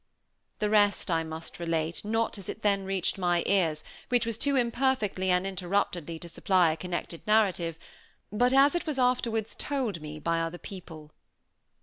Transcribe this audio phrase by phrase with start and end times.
[0.57, 4.55] The rest I must relate, not as it then reached my ears, which was too
[4.55, 7.77] imperfectly and interruptedly to supply a connected narrative,
[8.31, 11.11] but as it was afterwards told me by other people.